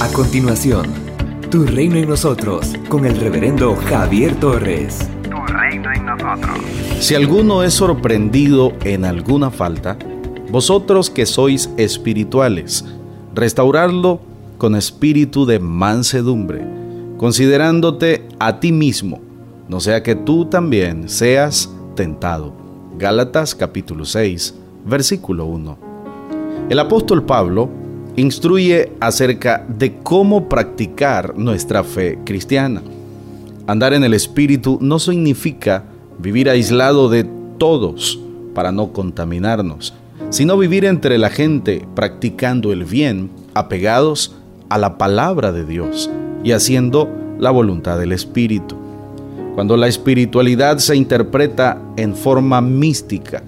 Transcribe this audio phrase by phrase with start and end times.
[0.00, 0.86] A continuación,
[1.50, 5.10] Tu Reino en Nosotros, con el reverendo Javier Torres.
[5.24, 6.58] Tu reino en nosotros.
[7.00, 9.98] Si alguno es sorprendido en alguna falta,
[10.50, 12.82] vosotros que sois espirituales,
[13.34, 14.22] restaurarlo
[14.56, 16.66] con espíritu de mansedumbre,
[17.18, 19.20] considerándote a ti mismo,
[19.68, 22.54] no sea que tú también seas tentado.
[22.96, 24.54] Gálatas capítulo 6,
[24.86, 25.78] versículo 1.
[26.70, 27.79] El apóstol Pablo
[28.16, 32.82] instruye acerca de cómo practicar nuestra fe cristiana.
[33.66, 35.84] Andar en el Espíritu no significa
[36.18, 37.24] vivir aislado de
[37.58, 38.20] todos
[38.54, 39.94] para no contaminarnos,
[40.30, 44.34] sino vivir entre la gente practicando el bien, apegados
[44.68, 46.10] a la palabra de Dios
[46.42, 47.08] y haciendo
[47.38, 48.76] la voluntad del Espíritu.
[49.54, 53.42] Cuando la espiritualidad se interpreta en forma mística,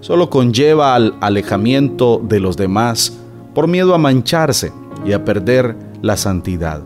[0.00, 3.12] solo conlleva al alejamiento de los demás
[3.54, 4.72] por miedo a mancharse
[5.06, 6.82] y a perder la santidad.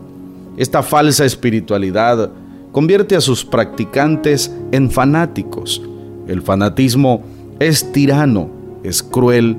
[0.57, 2.31] Esta falsa espiritualidad
[2.71, 5.81] convierte a sus practicantes en fanáticos.
[6.27, 7.23] El fanatismo
[7.59, 8.49] es tirano,
[8.83, 9.57] es cruel,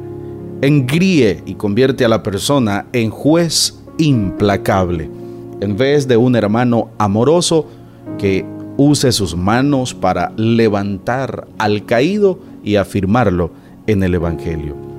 [0.62, 5.11] engríe y convierte a la persona en juez implacable,
[5.61, 7.67] en vez de un hermano amoroso
[8.19, 8.45] que
[8.77, 13.50] use sus manos para levantar al caído y afirmarlo
[13.86, 14.89] en el Evangelio.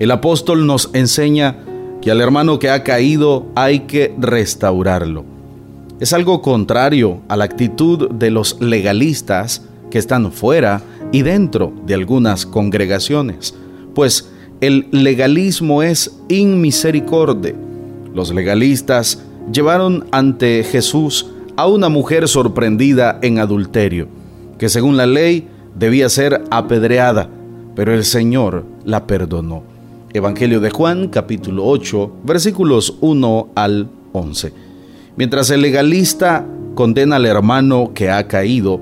[0.00, 1.58] El apóstol nos enseña
[2.00, 5.26] que al hermano que ha caído hay que restaurarlo.
[6.00, 10.80] Es algo contrario a la actitud de los legalistas que están fuera
[11.12, 13.54] y dentro de algunas congregaciones,
[13.94, 14.30] pues
[14.62, 17.54] el legalismo es inmisericordia.
[18.14, 24.08] Los legalistas llevaron ante Jesús a una mujer sorprendida en adulterio,
[24.56, 25.46] que según la ley
[25.78, 27.28] debía ser apedreada,
[27.74, 29.69] pero el Señor la perdonó.
[30.12, 34.52] Evangelio de Juan capítulo 8 versículos 1 al 11.
[35.14, 36.44] Mientras el legalista
[36.74, 38.80] condena al hermano que ha caído,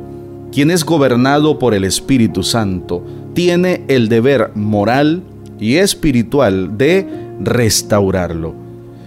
[0.50, 5.22] quien es gobernado por el Espíritu Santo, tiene el deber moral
[5.60, 7.06] y espiritual de
[7.40, 8.54] restaurarlo.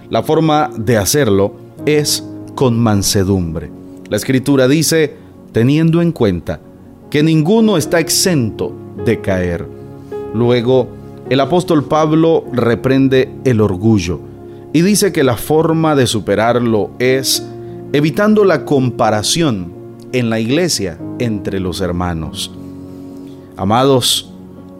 [0.08, 1.56] La forma de hacerlo
[1.86, 2.24] es
[2.54, 3.72] con mansedumbre.
[4.08, 5.16] La escritura dice,
[5.50, 6.60] teniendo en cuenta
[7.10, 8.72] que ninguno está exento
[9.04, 9.66] de caer.
[10.34, 14.20] Luego, el apóstol Pablo reprende el orgullo
[14.72, 17.46] y dice que la forma de superarlo es
[17.92, 19.72] evitando la comparación
[20.12, 22.50] en la iglesia entre los hermanos.
[23.56, 24.30] Amados,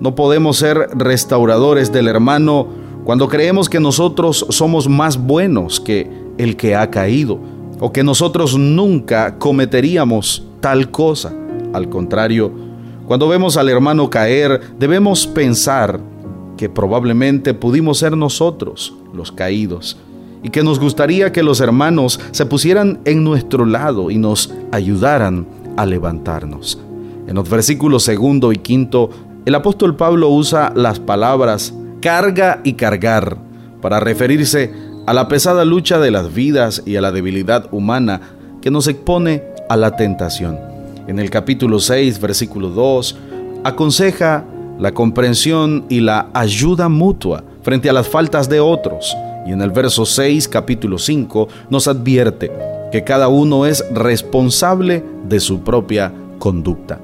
[0.00, 2.68] no podemos ser restauradores del hermano
[3.04, 7.38] cuando creemos que nosotros somos más buenos que el que ha caído
[7.80, 11.32] o que nosotros nunca cometeríamos tal cosa.
[11.72, 12.52] Al contrario,
[13.06, 16.00] cuando vemos al hermano caer, debemos pensar
[16.62, 19.96] que probablemente pudimos ser nosotros los caídos
[20.44, 25.44] y que nos gustaría que los hermanos se pusieran en nuestro lado y nos ayudaran
[25.76, 26.78] a levantarnos.
[27.26, 29.10] En los versículos segundo y quinto,
[29.44, 33.38] el apóstol Pablo usa las palabras carga y cargar
[33.80, 34.72] para referirse
[35.08, 38.20] a la pesada lucha de las vidas y a la debilidad humana
[38.60, 40.60] que nos expone a la tentación.
[41.08, 43.18] En el capítulo 6, versículo 2,
[43.64, 44.44] aconseja
[44.78, 49.16] la comprensión y la ayuda mutua frente a las faltas de otros.
[49.46, 52.50] Y en el verso 6, capítulo 5, nos advierte
[52.92, 57.00] que cada uno es responsable de su propia conducta.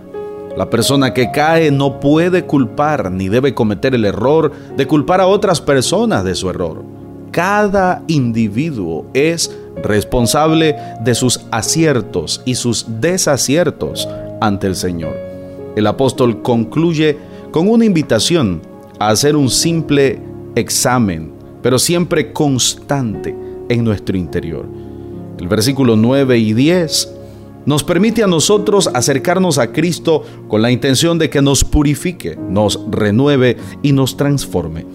[0.57, 5.27] La persona que cae no puede culpar ni debe cometer el error de culpar a
[5.27, 6.83] otras personas de su error.
[7.31, 14.09] Cada individuo es responsable de sus aciertos y sus desaciertos
[14.41, 15.17] ante el Señor.
[15.77, 17.17] El apóstol concluye
[17.50, 18.60] con una invitación
[18.98, 20.20] a hacer un simple
[20.54, 21.32] examen,
[21.62, 23.34] pero siempre constante
[23.69, 24.66] en nuestro interior.
[25.38, 27.14] El versículo 9 y 10
[27.66, 32.81] nos permite a nosotros acercarnos a Cristo con la intención de que nos purifique, nos
[32.91, 34.86] renueve y nos transforme.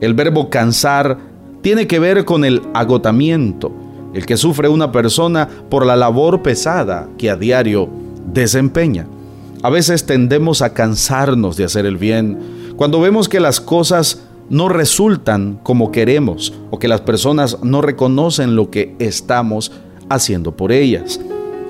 [0.00, 1.18] El verbo cansar
[1.60, 3.70] tiene que ver con el agotamiento,
[4.14, 7.88] el que sufre una persona por la labor pesada que a diario
[8.32, 9.06] desempeña.
[9.62, 14.68] A veces tendemos a cansarnos de hacer el bien cuando vemos que las cosas no
[14.68, 19.70] resultan como queremos o que las personas no reconocen lo que estamos
[20.08, 21.20] haciendo por ellas.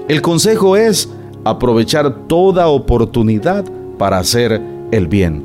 [0.09, 1.11] El consejo es
[1.45, 3.67] aprovechar toda oportunidad
[3.99, 5.45] para hacer el bien,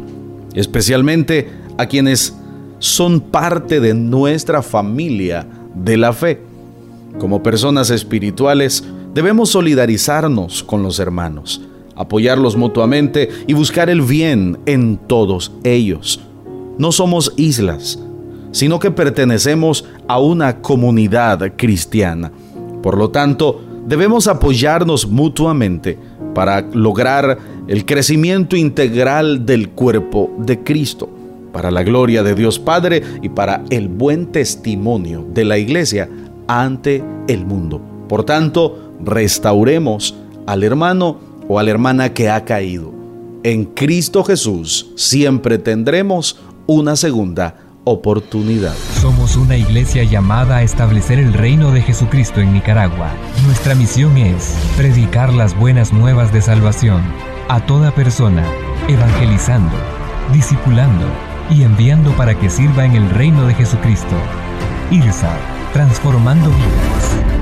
[0.54, 2.34] especialmente a quienes
[2.80, 5.46] son parte de nuestra familia
[5.76, 6.42] de la fe.
[7.20, 11.62] Como personas espirituales debemos solidarizarnos con los hermanos
[11.98, 16.22] apoyarlos mutuamente y buscar el bien en todos ellos.
[16.78, 18.00] No somos islas,
[18.52, 22.32] sino que pertenecemos a una comunidad cristiana.
[22.82, 25.98] Por lo tanto, debemos apoyarnos mutuamente
[26.34, 31.10] para lograr el crecimiento integral del cuerpo de Cristo,
[31.52, 36.08] para la gloria de Dios Padre y para el buen testimonio de la iglesia
[36.48, 37.82] ante el mundo.
[38.08, 40.16] Por tanto, restauremos
[40.46, 42.94] al hermano o a la hermana que ha caído.
[43.44, 47.56] En Cristo Jesús siempre tendremos una segunda
[47.86, 48.76] oportunidad.
[49.02, 53.12] Somos una iglesia llamada a establecer el reino de Jesucristo en Nicaragua.
[53.46, 57.02] Nuestra misión es predicar las buenas nuevas de salvación
[57.48, 58.44] a toda persona,
[58.90, 59.76] evangelizando,
[60.34, 61.06] discipulando
[61.50, 64.16] y enviando para que sirva en el reino de Jesucristo.
[64.92, 65.38] IRSA,
[65.72, 67.37] transformando vidas.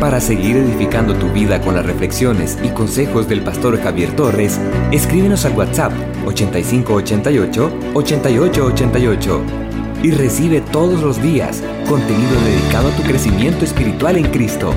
[0.00, 4.58] Para seguir edificando tu vida con las reflexiones y consejos del pastor Javier Torres,
[4.90, 5.92] escríbenos al WhatsApp
[6.26, 9.42] 8588 8888
[10.02, 14.74] y recibe todos los días contenido dedicado a tu crecimiento espiritual en Cristo.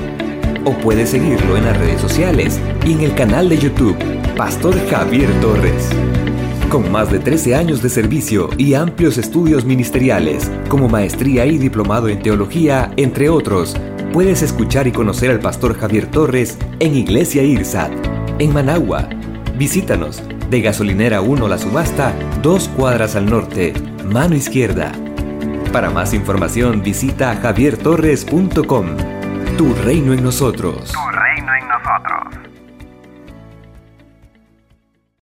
[0.64, 3.96] O puedes seguirlo en las redes sociales y en el canal de YouTube
[4.36, 5.88] Pastor Javier Torres.
[6.68, 12.08] Con más de 13 años de servicio y amplios estudios ministeriales, como maestría y diplomado
[12.08, 13.76] en teología, entre otros,
[14.16, 17.92] puedes escuchar y conocer al Pastor Javier Torres en Iglesia IRSAT,
[18.38, 19.10] en Managua.
[19.58, 23.74] Visítanos de Gasolinera 1 La Subasta, dos cuadras al norte,
[24.06, 24.92] mano izquierda.
[25.70, 28.96] Para más información visita javiertorres.com.
[29.58, 30.94] Tu reino en nosotros.